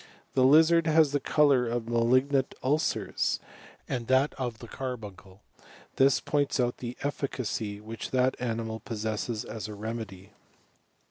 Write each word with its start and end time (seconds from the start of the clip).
The 0.33 0.43
lizard 0.45 0.87
has 0.87 1.11
the 1.11 1.19
colour 1.19 1.67
of 1.67 1.87
malignant 1.87 2.55
«lcei% 2.63 3.37
and 3.87 4.11
of 4.11 4.57
the 4.57 4.67
carbuncle; 4.67 5.43
this 5.97 6.19
points 6.19 6.59
out 6.59 6.77
the 6.77 6.97
eflicacy 7.01 7.79
which 7.79 8.09
that 8.09 8.35
animal 8.39 8.79
possesses 8.79 9.45
as 9.45 9.67
a 9.67 9.75
remedy. 9.75 10.31